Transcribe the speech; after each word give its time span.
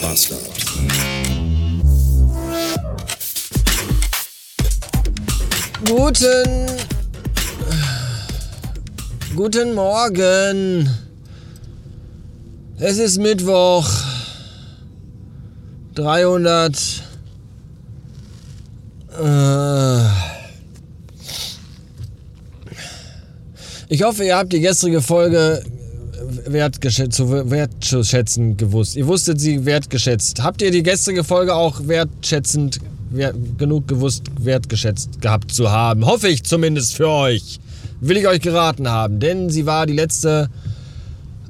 Bastard. 0.00 0.40
Guten. 5.84 6.66
Guten 9.36 9.74
Morgen. 9.74 10.88
Es 12.78 12.98
ist 12.98 13.18
Mittwoch. 13.18 13.88
300. 15.94 17.02
Äh, 19.22 20.00
ich 23.88 24.02
hoffe, 24.02 24.24
ihr 24.24 24.36
habt 24.36 24.52
die 24.52 24.60
gestrige 24.60 25.02
Folge 25.02 25.62
wertgeschätzt, 26.46 27.16
zu 27.16 27.30
wertschätzen 27.30 28.56
gewusst. 28.56 28.96
Ihr 28.96 29.06
wusstet 29.06 29.40
sie 29.40 29.64
wertgeschätzt. 29.64 30.42
Habt 30.42 30.62
ihr 30.62 30.70
die 30.70 30.82
gestrige 30.82 31.24
Folge 31.24 31.54
auch 31.54 31.86
wertschätzend 31.86 32.78
wert, 33.10 33.36
genug 33.58 33.88
gewusst, 33.88 34.24
wertgeschätzt 34.38 35.20
gehabt 35.20 35.52
zu 35.52 35.70
haben? 35.70 36.06
Hoffe 36.06 36.28
ich 36.28 36.44
zumindest 36.44 36.96
für 36.96 37.08
euch. 37.08 37.60
Will 38.00 38.16
ich 38.16 38.26
euch 38.26 38.40
geraten 38.40 38.88
haben, 38.88 39.20
denn 39.20 39.50
sie 39.50 39.66
war 39.66 39.86
die 39.86 39.92
letzte 39.92 40.48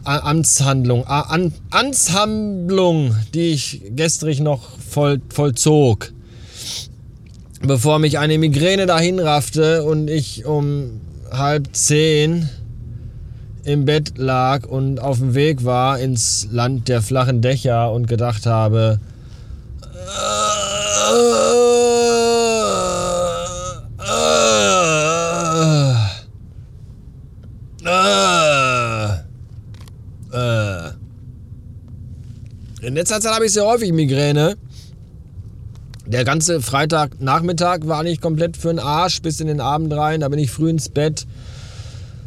Amtshandlung, 0.05 1.07
An 1.07 1.53
Amtshandlung, 1.71 3.15
die 3.35 3.51
ich 3.53 3.83
gestrig 3.95 4.41
noch 4.41 4.79
voll, 4.79 5.21
vollzog. 5.29 6.13
Bevor 7.63 7.99
mich 7.99 8.19
eine 8.19 8.39
Migräne 8.39 8.87
dahin 8.87 9.21
raffte 9.21 9.85
und 9.85 10.09
ich 10.09 10.47
um 10.47 11.01
halb 11.31 11.69
zehn 11.73 12.49
im 13.65 13.85
Bett 13.85 14.17
lag 14.17 14.67
und 14.67 15.01
auf 15.01 15.19
dem 15.19 15.35
Weg 15.35 15.65
war 15.65 15.99
ins 15.99 16.49
Land 16.51 16.89
der 16.89 17.03
flachen 17.03 17.43
Dächer 17.43 17.93
und 17.93 18.07
gedacht 18.07 18.47
habe, 18.47 19.01
in 32.83 32.95
letzter 32.95 33.21
Zeit 33.21 33.35
habe 33.35 33.47
ich 33.47 33.53
sehr 33.53 33.65
häufig 33.65 33.93
Migräne. 33.93 34.57
Der 36.07 36.25
ganze 36.25 36.61
Freitagnachmittag 36.61 37.81
war 37.85 38.03
nicht 38.03 38.21
komplett 38.21 38.57
für 38.57 38.69
den 38.69 38.81
Arsch 38.81 39.23
bis 39.23 39.41
in 39.41 39.47
den 39.47 39.61
Abend 39.61 39.93
rein. 39.93 40.21
Da 40.21 40.29
bin 40.29 40.41
ich 40.41 40.51
früh 40.51 40.69
ins 40.69 40.89
Bett. 40.89 41.25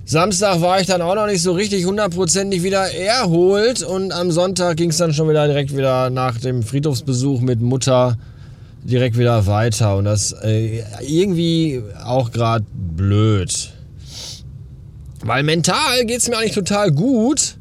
Samstag 0.05 0.59
war 0.59 0.81
ich 0.81 0.87
dann 0.87 1.01
auch 1.01 1.15
noch 1.15 1.27
nicht 1.27 1.41
so 1.41 1.53
richtig 1.53 1.85
hundertprozentig 1.85 2.61
wieder 2.61 2.93
erholt 2.93 3.83
und 3.83 4.11
am 4.11 4.31
Sonntag 4.31 4.75
ging 4.75 4.89
es 4.89 4.97
dann 4.97 5.13
schon 5.13 5.29
wieder 5.29 5.47
direkt 5.47 5.75
wieder 5.75 6.09
nach 6.09 6.37
dem 6.37 6.61
Friedhofsbesuch 6.61 7.39
mit 7.39 7.61
Mutter 7.61 8.17
direkt 8.83 9.17
wieder 9.17 9.47
weiter 9.47 9.95
und 9.95 10.03
das 10.05 10.33
äh, 10.43 10.83
irgendwie 11.07 11.81
auch 12.03 12.31
gerade 12.31 12.65
blöd. 12.73 13.71
Weil 15.23 15.43
mental 15.43 16.05
geht 16.05 16.17
es 16.17 16.27
mir 16.27 16.37
eigentlich 16.37 16.51
total 16.51 16.91
gut, 16.91 17.55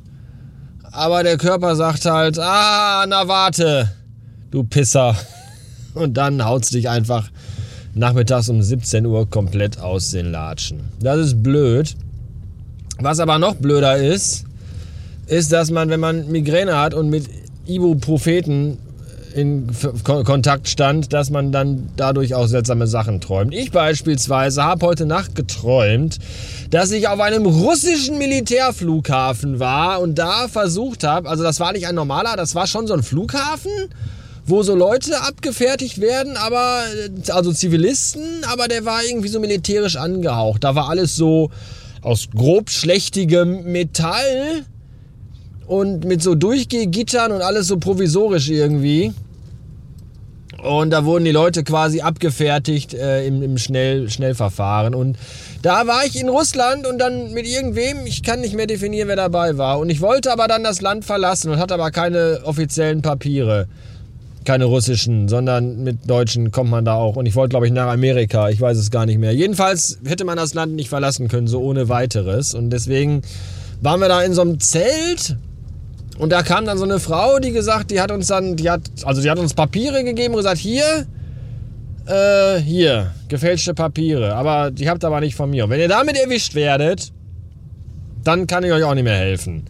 aber 0.90 1.22
der 1.22 1.38
Körper 1.38 1.76
sagt 1.76 2.04
halt, 2.06 2.40
ah, 2.40 3.04
na 3.08 3.28
warte, 3.28 3.88
du 4.50 4.64
Pisser. 4.64 5.16
Und 5.94 6.16
dann 6.16 6.42
haut's 6.42 6.70
dich 6.70 6.88
einfach 6.88 7.30
nachmittags 7.94 8.48
um 8.48 8.62
17 8.62 9.04
Uhr 9.04 9.28
komplett 9.28 9.78
aus 9.78 10.10
den 10.10 10.32
Latschen. 10.32 10.80
Das 11.00 11.18
ist 11.18 11.42
blöd. 11.42 11.94
Was 13.02 13.18
aber 13.18 13.38
noch 13.38 13.56
blöder 13.56 13.96
ist, 13.96 14.44
ist, 15.26 15.52
dass 15.52 15.70
man, 15.70 15.90
wenn 15.90 16.00
man 16.00 16.30
Migräne 16.30 16.78
hat 16.78 16.94
und 16.94 17.10
mit 17.10 17.24
Ibupropheten 17.66 18.78
in 19.34 19.70
Kontakt 20.04 20.68
stand, 20.68 21.12
dass 21.12 21.30
man 21.30 21.52
dann 21.52 21.88
dadurch 21.96 22.34
auch 22.34 22.46
seltsame 22.46 22.86
Sachen 22.86 23.20
träumt. 23.20 23.54
Ich 23.54 23.70
beispielsweise 23.72 24.62
habe 24.62 24.86
heute 24.86 25.06
Nacht 25.06 25.34
geträumt, 25.34 26.18
dass 26.70 26.90
ich 26.90 27.08
auf 27.08 27.18
einem 27.18 27.46
russischen 27.46 28.18
Militärflughafen 28.18 29.58
war 29.58 30.00
und 30.00 30.16
da 30.16 30.48
versucht 30.48 31.02
habe, 31.04 31.30
also 31.30 31.42
das 31.42 31.60
war 31.60 31.72
nicht 31.72 31.86
ein 31.86 31.94
normaler, 31.94 32.36
das 32.36 32.54
war 32.54 32.66
schon 32.66 32.86
so 32.86 32.94
ein 32.94 33.02
Flughafen 33.02 33.70
wo 34.44 34.62
so 34.62 34.74
Leute 34.74 35.20
abgefertigt 35.20 36.00
werden, 36.00 36.36
aber 36.36 36.82
also 37.30 37.52
Zivilisten, 37.52 38.44
aber 38.50 38.66
der 38.66 38.84
war 38.84 39.04
irgendwie 39.04 39.28
so 39.28 39.38
militärisch 39.38 39.96
angehaucht. 39.96 40.64
Da 40.64 40.74
war 40.74 40.88
alles 40.88 41.14
so 41.14 41.50
aus 42.02 42.28
grob 42.34 42.70
schlechtigem 42.70 43.64
Metall 43.64 44.64
und 45.66 46.04
mit 46.04 46.22
so 46.22 46.34
Durchgehgittern 46.34 47.32
und 47.32 47.42
alles 47.42 47.68
so 47.68 47.78
provisorisch 47.78 48.50
irgendwie. 48.50 49.12
Und 50.62 50.90
da 50.90 51.04
wurden 51.04 51.24
die 51.24 51.32
Leute 51.32 51.64
quasi 51.64 52.02
abgefertigt 52.02 52.94
äh, 52.94 53.26
im, 53.26 53.42
im 53.42 53.58
Schnell, 53.58 54.08
Schnellverfahren. 54.08 54.94
Und 54.94 55.16
da 55.62 55.88
war 55.88 56.04
ich 56.04 56.20
in 56.20 56.28
Russland 56.28 56.86
und 56.86 56.98
dann 56.98 57.32
mit 57.32 57.46
irgendwem, 57.46 58.06
ich 58.06 58.22
kann 58.22 58.40
nicht 58.40 58.54
mehr 58.54 58.68
definieren, 58.68 59.08
wer 59.08 59.16
dabei 59.16 59.58
war. 59.58 59.80
Und 59.80 59.90
ich 59.90 60.00
wollte 60.00 60.30
aber 60.32 60.46
dann 60.46 60.62
das 60.62 60.80
Land 60.80 61.04
verlassen 61.04 61.50
und 61.50 61.58
hatte 61.58 61.74
aber 61.74 61.90
keine 61.90 62.42
offiziellen 62.44 63.02
Papiere 63.02 63.66
keine 64.44 64.64
russischen, 64.64 65.28
sondern 65.28 65.82
mit 65.82 66.08
deutschen 66.08 66.50
kommt 66.50 66.70
man 66.70 66.84
da 66.84 66.94
auch. 66.94 67.16
Und 67.16 67.26
ich 67.26 67.34
wollte, 67.34 67.50
glaube 67.50 67.66
ich, 67.66 67.72
nach 67.72 67.90
Amerika. 67.90 68.48
Ich 68.48 68.60
weiß 68.60 68.76
es 68.76 68.90
gar 68.90 69.06
nicht 69.06 69.18
mehr. 69.18 69.32
Jedenfalls 69.32 69.98
hätte 70.04 70.24
man 70.24 70.36
das 70.36 70.54
Land 70.54 70.74
nicht 70.74 70.88
verlassen 70.88 71.28
können, 71.28 71.46
so 71.46 71.60
ohne 71.60 71.88
weiteres. 71.88 72.54
Und 72.54 72.70
deswegen 72.70 73.22
waren 73.80 74.00
wir 74.00 74.08
da 74.08 74.22
in 74.22 74.34
so 74.34 74.42
einem 74.42 74.60
Zelt. 74.60 75.36
Und 76.18 76.30
da 76.30 76.42
kam 76.42 76.66
dann 76.66 76.78
so 76.78 76.84
eine 76.84 77.00
Frau, 77.00 77.38
die 77.38 77.52
gesagt, 77.52 77.90
die 77.90 78.00
hat 78.00 78.10
uns 78.10 78.26
dann, 78.26 78.56
die 78.56 78.70
hat, 78.70 78.82
also 79.04 79.22
die 79.22 79.30
hat 79.30 79.38
uns 79.38 79.54
Papiere 79.54 80.04
gegeben 80.04 80.34
und 80.34 80.38
gesagt, 80.38 80.58
hier, 80.58 81.06
äh, 82.06 82.60
hier, 82.60 83.12
gefälschte 83.28 83.74
Papiere. 83.74 84.34
Aber 84.34 84.70
die 84.70 84.88
habt 84.88 85.04
aber 85.04 85.20
nicht 85.20 85.34
von 85.34 85.50
mir. 85.50 85.64
Und 85.64 85.70
wenn 85.70 85.80
ihr 85.80 85.88
damit 85.88 86.16
erwischt 86.16 86.54
werdet, 86.54 87.12
dann 88.24 88.46
kann 88.46 88.64
ich 88.64 88.72
euch 88.72 88.84
auch 88.84 88.94
nicht 88.94 89.04
mehr 89.04 89.16
helfen. 89.16 89.64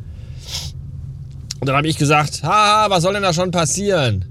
Und 1.60 1.68
dann 1.68 1.76
habe 1.76 1.86
ich 1.86 1.96
gesagt, 1.96 2.42
haha, 2.42 2.90
was 2.90 3.02
soll 3.02 3.14
denn 3.14 3.22
da 3.22 3.32
schon 3.32 3.50
passieren? 3.52 4.24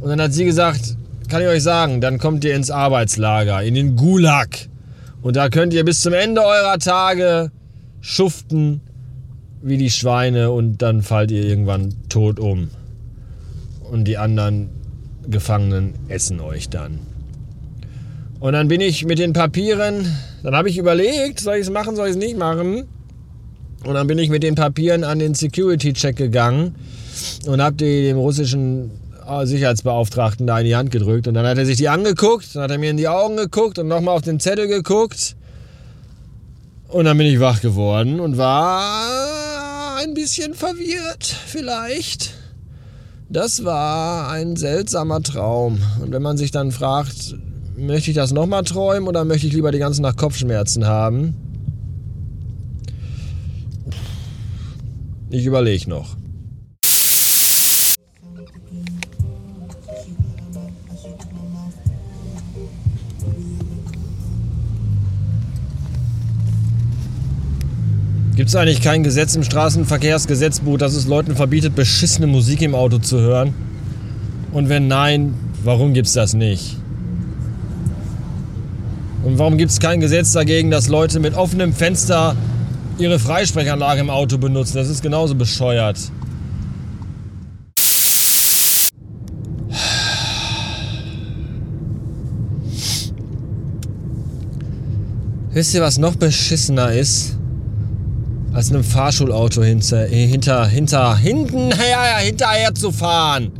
Und 0.00 0.08
dann 0.08 0.20
hat 0.20 0.32
sie 0.32 0.44
gesagt, 0.44 0.96
kann 1.28 1.42
ich 1.42 1.48
euch 1.48 1.62
sagen, 1.62 2.00
dann 2.00 2.18
kommt 2.18 2.44
ihr 2.44 2.56
ins 2.56 2.70
Arbeitslager, 2.70 3.62
in 3.62 3.74
den 3.74 3.96
Gulag. 3.96 4.68
Und 5.22 5.36
da 5.36 5.48
könnt 5.48 5.74
ihr 5.74 5.84
bis 5.84 6.00
zum 6.00 6.12
Ende 6.12 6.40
eurer 6.40 6.78
Tage 6.78 7.50
schuften 8.00 8.80
wie 9.62 9.76
die 9.76 9.90
Schweine 9.90 10.50
und 10.50 10.78
dann 10.78 11.02
fallt 11.02 11.30
ihr 11.30 11.44
irgendwann 11.44 11.94
tot 12.08 12.40
um. 12.40 12.70
Und 13.90 14.04
die 14.04 14.16
anderen 14.16 14.70
Gefangenen 15.28 15.94
essen 16.08 16.40
euch 16.40 16.70
dann. 16.70 16.98
Und 18.40 18.54
dann 18.54 18.68
bin 18.68 18.80
ich 18.80 19.04
mit 19.04 19.18
den 19.18 19.34
Papieren, 19.34 20.06
dann 20.42 20.56
habe 20.56 20.70
ich 20.70 20.78
überlegt, 20.78 21.40
soll 21.40 21.56
ich 21.56 21.62
es 21.62 21.70
machen, 21.70 21.94
soll 21.94 22.06
ich 22.06 22.12
es 22.12 22.16
nicht 22.16 22.38
machen? 22.38 22.84
Und 23.84 23.94
dann 23.94 24.06
bin 24.06 24.18
ich 24.18 24.30
mit 24.30 24.42
den 24.42 24.54
Papieren 24.54 25.04
an 25.04 25.18
den 25.18 25.34
Security-Check 25.34 26.16
gegangen 26.16 26.74
und 27.46 27.60
habe 27.60 27.76
die 27.76 28.02
dem 28.02 28.16
russischen 28.16 28.90
Sicherheitsbeauftragten 29.44 30.46
da 30.46 30.58
in 30.58 30.66
die 30.66 30.76
Hand 30.76 30.90
gedrückt. 30.90 31.28
Und 31.28 31.34
dann 31.34 31.46
hat 31.46 31.58
er 31.58 31.66
sich 31.66 31.76
die 31.76 31.88
angeguckt, 31.88 32.54
dann 32.54 32.62
hat 32.64 32.70
er 32.70 32.78
mir 32.78 32.90
in 32.90 32.96
die 32.96 33.08
Augen 33.08 33.36
geguckt 33.36 33.78
und 33.78 33.88
nochmal 33.88 34.16
auf 34.16 34.22
den 34.22 34.40
Zettel 34.40 34.66
geguckt. 34.66 35.36
Und 36.88 37.04
dann 37.04 37.16
bin 37.16 37.26
ich 37.26 37.38
wach 37.38 37.60
geworden 37.60 38.18
und 38.18 38.36
war 38.36 39.96
ein 39.98 40.14
bisschen 40.14 40.54
verwirrt, 40.54 41.24
vielleicht. 41.46 42.34
Das 43.28 43.64
war 43.64 44.28
ein 44.30 44.56
seltsamer 44.56 45.22
Traum. 45.22 45.78
Und 46.02 46.10
wenn 46.12 46.22
man 46.22 46.36
sich 46.36 46.50
dann 46.50 46.72
fragt, 46.72 47.36
möchte 47.76 48.10
ich 48.10 48.16
das 48.16 48.32
nochmal 48.32 48.64
träumen 48.64 49.08
oder 49.08 49.24
möchte 49.24 49.46
ich 49.46 49.52
lieber 49.52 49.70
die 49.70 49.78
ganze 49.78 50.02
Nacht 50.02 50.16
Kopfschmerzen 50.16 50.86
haben? 50.86 51.36
Ich 55.30 55.46
überlege 55.46 55.88
noch. 55.88 56.16
Gibt 68.36 68.48
es 68.48 68.56
eigentlich 68.56 68.80
kein 68.80 69.02
Gesetz 69.02 69.34
im 69.34 69.42
Straßenverkehrsgesetzbuch, 69.42 70.78
das 70.78 70.94
es 70.94 71.06
Leuten 71.06 71.36
verbietet, 71.36 71.74
beschissene 71.74 72.26
Musik 72.26 72.62
im 72.62 72.74
Auto 72.74 72.98
zu 72.98 73.18
hören? 73.18 73.54
Und 74.52 74.68
wenn 74.68 74.88
nein, 74.88 75.34
warum 75.64 75.92
gibt 75.92 76.06
es 76.06 76.14
das 76.14 76.34
nicht? 76.34 76.76
Und 79.24 79.38
warum 79.38 79.58
gibt 79.58 79.70
es 79.70 79.80
kein 79.80 80.00
Gesetz 80.00 80.32
dagegen, 80.32 80.70
dass 80.70 80.88
Leute 80.88 81.20
mit 81.20 81.34
offenem 81.34 81.74
Fenster 81.74 82.36
ihre 82.98 83.18
Freisprechanlage 83.18 84.00
im 84.00 84.10
Auto 84.10 84.38
benutzen? 84.38 84.76
Das 84.76 84.88
ist 84.88 85.02
genauso 85.02 85.34
bescheuert. 85.34 85.98
Wisst 95.52 95.74
ihr, 95.74 95.82
was 95.82 95.98
noch 95.98 96.14
beschissener 96.14 96.92
ist? 96.92 97.39
Als 98.60 98.70
einem 98.70 98.84
Fahrschulauto 98.84 99.62
hinter, 99.62 100.04
hinter, 100.04 100.66
hinter, 100.66 101.16
hinten, 101.16 101.70
ja, 101.70 102.06
ja, 102.10 102.18
hinterher 102.18 102.74
zu 102.74 102.92
fahren. 102.92 103.50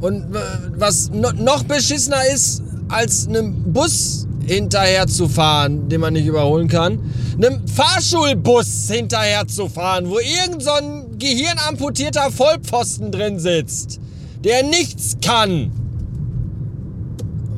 Und 0.00 0.34
was 0.76 1.10
noch 1.12 1.62
beschissener 1.62 2.26
ist, 2.34 2.60
als 2.88 3.28
einem 3.28 3.72
Bus 3.72 4.26
hinterher 4.44 5.06
zu 5.06 5.28
fahren, 5.28 5.88
den 5.88 6.00
man 6.00 6.14
nicht 6.14 6.26
überholen 6.26 6.66
kann, 6.66 6.98
einem 7.36 7.68
Fahrschulbus 7.68 8.90
hinterher 8.90 9.46
zu 9.46 9.68
fahren, 9.68 10.10
wo 10.10 10.18
irgend 10.18 10.60
so 10.60 10.72
ein 10.72 11.16
gehirnamputierter 11.16 12.32
Vollpfosten 12.32 13.12
drin 13.12 13.38
sitzt, 13.38 14.00
der 14.42 14.64
nichts 14.64 15.18
kann. 15.24 15.70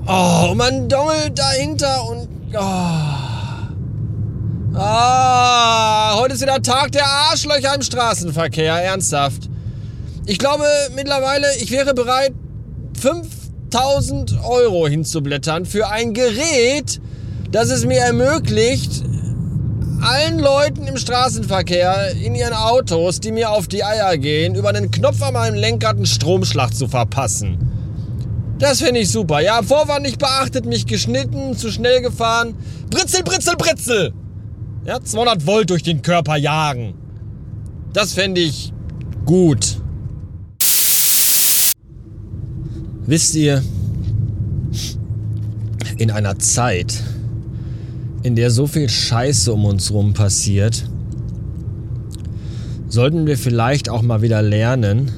Oh, 0.07 0.53
man 0.55 0.87
dongelt 0.91 1.39
dahinter 1.39 2.11
und... 2.11 2.29
Oh. 2.53 3.32
Heute 6.23 6.35
ist 6.35 6.43
wieder 6.43 6.63
Tag 6.63 6.93
der 6.93 7.05
Arschlöcher 7.05 7.75
im 7.75 7.83
Straßenverkehr, 7.83 8.75
ernsthaft. 8.75 9.51
Ich 10.25 10.39
glaube 10.39 10.63
mittlerweile, 10.95 11.49
ich 11.61 11.73
wäre 11.73 11.95
bereit, 11.95 12.33
5000 13.01 14.39
Euro 14.45 14.87
hinzublättern 14.87 15.67
für 15.67 15.89
ein 15.89 16.15
Gerät, 16.15 17.01
das 17.51 17.71
es 17.71 17.85
mir 17.85 17.99
ermöglicht, 17.99 19.03
allen 20.01 20.39
Leuten 20.39 20.87
im 20.87 20.97
Straßenverkehr 20.97 22.13
in 22.13 22.37
ihren 22.37 22.55
Autos, 22.55 23.19
die 23.19 23.33
mir 23.33 23.51
auf 23.51 23.67
die 23.67 23.83
Eier 23.83 24.17
gehen, 24.17 24.55
über 24.55 24.73
den 24.73 24.93
Knopf 24.93 25.21
an 25.23 25.33
meinem 25.33 25.57
Lenkrad 25.57 25.97
einen 25.97 26.07
Stromschlag 26.07 26.73
zu 26.73 26.87
verpassen. 26.87 27.59
Das 28.61 28.81
finde 28.81 29.01
ich 29.01 29.11
super. 29.11 29.41
Ja, 29.41 29.61
Vorwand 29.65 30.03
nicht 30.03 30.21
beachtet, 30.21 30.67
mich 30.67 30.87
geschnitten, 30.87 31.57
zu 31.57 31.73
schnell 31.73 32.01
gefahren. 32.01 32.55
Britzel, 32.91 33.25
britzel, 33.25 33.57
britzel! 33.57 34.15
Ja, 34.85 35.01
200 35.01 35.47
Volt 35.47 35.71
durch 35.71 35.85
den 35.85 36.03
Körper 36.03 36.37
jagen. 36.37 36.95
Das 37.93 38.15
fände 38.15 38.41
ich 38.41 38.73
gut. 39.25 39.81
Wisst 43.07 43.37
ihr, 43.37 43.63
in 45.99 46.11
einer 46.11 46.39
Zeit, 46.41 47.01
in 48.25 48.35
der 48.35 48.51
so 48.51 48.67
viel 48.67 48.89
Scheiße 48.89 49.53
um 49.53 49.67
uns 49.67 49.93
rum 49.93 50.15
passiert, 50.15 50.89
sollten 52.89 53.27
wir 53.27 53.39
vielleicht 53.39 53.89
auch 53.89 54.03
mal 54.03 54.21
wieder 54.21 54.43
lernen, 54.43 55.13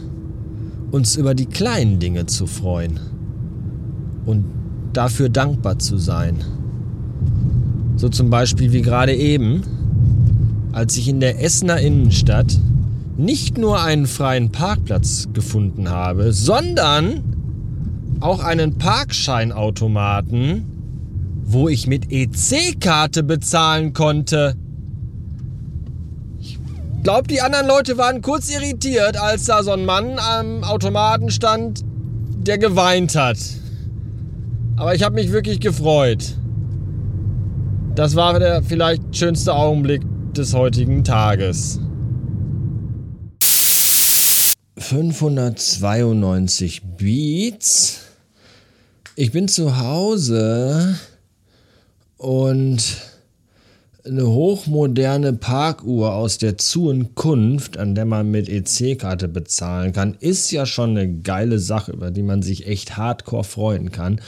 uns 0.90 1.16
über 1.16 1.34
die 1.34 1.46
kleinen 1.46 2.00
Dinge 2.00 2.26
zu 2.26 2.46
freuen 2.46 3.00
und 4.26 4.44
dafür 4.92 5.30
dankbar 5.30 5.78
zu 5.78 5.96
sein. 5.96 6.44
So 7.96 8.08
zum 8.08 8.30
Beispiel 8.30 8.72
wie 8.72 8.82
gerade 8.82 9.14
eben, 9.14 9.62
als 10.72 10.96
ich 10.96 11.08
in 11.08 11.20
der 11.20 11.42
Essener 11.42 11.78
Innenstadt 11.78 12.58
nicht 13.16 13.58
nur 13.58 13.80
einen 13.80 14.06
freien 14.06 14.50
Parkplatz 14.50 15.28
gefunden 15.32 15.88
habe, 15.88 16.32
sondern 16.32 17.22
auch 18.20 18.42
einen 18.42 18.76
Parkscheinautomaten, 18.78 20.64
wo 21.44 21.68
ich 21.68 21.86
mit 21.86 22.10
EC-Karte 22.10 23.22
bezahlen 23.22 23.92
konnte. 23.92 24.56
Ich 26.40 26.58
glaube, 27.04 27.28
die 27.28 27.40
anderen 27.40 27.68
Leute 27.68 27.96
waren 27.98 28.20
kurz 28.22 28.50
irritiert, 28.52 29.16
als 29.16 29.44
da 29.44 29.62
so 29.62 29.70
ein 29.72 29.84
Mann 29.84 30.18
am 30.18 30.64
Automaten 30.64 31.30
stand, 31.30 31.84
der 32.46 32.58
geweint 32.58 33.14
hat. 33.14 33.38
Aber 34.76 34.94
ich 34.94 35.04
habe 35.04 35.14
mich 35.14 35.30
wirklich 35.30 35.60
gefreut. 35.60 36.34
Das 37.94 38.16
war 38.16 38.40
der 38.40 38.60
vielleicht 38.60 39.16
schönste 39.16 39.54
Augenblick 39.54 40.02
des 40.32 40.52
heutigen 40.52 41.04
Tages. 41.04 41.78
592 44.76 46.82
Beats. 46.96 48.00
Ich 49.14 49.30
bin 49.30 49.46
zu 49.46 49.78
Hause 49.78 50.98
und 52.16 52.82
eine 54.04 54.26
hochmoderne 54.26 55.32
Parkuhr 55.32 56.14
aus 56.14 56.38
der 56.38 56.58
Zukunft, 56.58 57.78
an 57.78 57.94
der 57.94 58.06
man 58.06 58.28
mit 58.28 58.48
EC-Karte 58.48 59.28
bezahlen 59.28 59.92
kann, 59.92 60.16
ist 60.18 60.50
ja 60.50 60.66
schon 60.66 60.90
eine 60.90 61.20
geile 61.20 61.60
Sache, 61.60 61.92
über 61.92 62.10
die 62.10 62.24
man 62.24 62.42
sich 62.42 62.66
echt 62.66 62.96
hardcore 62.96 63.44
freuen 63.44 63.92
kann. 63.92 64.20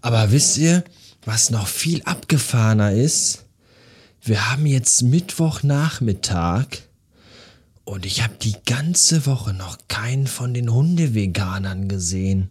Aber 0.00 0.32
wisst 0.32 0.58
ihr, 0.58 0.82
was 1.24 1.50
noch 1.50 1.66
viel 1.66 2.02
abgefahrener 2.04 2.92
ist, 2.92 3.44
wir 4.22 4.50
haben 4.50 4.66
jetzt 4.66 5.02
Mittwochnachmittag 5.02 6.66
und 7.84 8.06
ich 8.06 8.22
habe 8.22 8.34
die 8.40 8.56
ganze 8.64 9.26
Woche 9.26 9.52
noch 9.52 9.78
keinen 9.88 10.26
von 10.26 10.54
den 10.54 10.72
Hundeveganern 10.72 11.88
gesehen. 11.88 12.50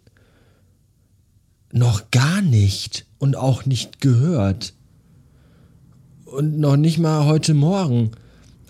Noch 1.72 2.10
gar 2.10 2.42
nicht 2.42 3.06
und 3.18 3.36
auch 3.36 3.64
nicht 3.64 4.00
gehört. 4.00 4.74
Und 6.26 6.58
noch 6.58 6.76
nicht 6.76 6.98
mal 6.98 7.24
heute 7.24 7.54
Morgen, 7.54 8.10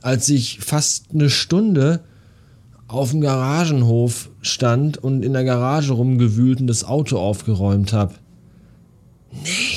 als 0.01 0.29
ich 0.29 0.61
fast 0.61 1.07
eine 1.13 1.31
Stunde 1.31 2.05
auf 2.87 3.11
dem 3.11 3.21
Garagenhof 3.21 4.31
stand 4.43 4.99
und 4.99 5.25
in 5.25 5.33
der 5.33 5.45
Garage 5.45 5.93
rumgewühlt 5.93 6.61
und 6.61 6.67
das 6.69 6.85
Auto 6.85 7.19
aufgeräumt 7.19 7.93
habe. 7.93 8.15
Nicht. 9.33 9.72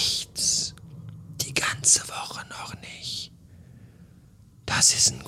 Ist 4.94 5.12
ein 5.12 5.25